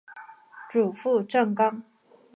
[0.67, 1.83] 祖父郑刚。